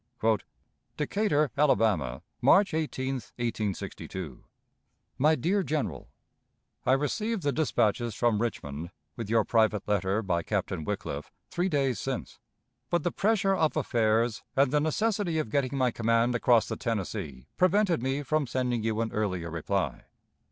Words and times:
_"DECATUR, 0.97 1.51
ALABAMA, 1.57 2.23
March 2.41 2.73
18, 2.73 3.13
1862. 3.37 4.43
"MY 5.19 5.35
DEAR 5.35 5.61
GENERAL: 5.61 6.09
I 6.87 6.93
received 6.93 7.43
the 7.43 7.51
dispatches 7.51 8.15
from 8.15 8.41
Richmond, 8.41 8.89
with 9.15 9.29
your 9.29 9.43
private 9.43 9.87
letter 9.87 10.23
by 10.23 10.41
Captain 10.41 10.83
Wickliffe, 10.83 11.31
three 11.51 11.69
days 11.69 11.99
since; 11.99 12.39
but 12.89 13.03
the 13.03 13.11
pressure 13.11 13.53
of 13.53 13.77
affairs 13.77 14.41
and 14.55 14.71
the 14.71 14.79
necessity 14.81 15.37
of 15.37 15.51
getting 15.51 15.77
my 15.77 15.91
command 15.91 16.33
across 16.33 16.67
the 16.67 16.77
Tennessee 16.77 17.45
prevented 17.55 18.01
me 18.01 18.23
from 18.23 18.47
sending 18.47 18.81
you 18.81 19.01
an 19.01 19.11
earlier 19.11 19.51
reply. 19.51 20.05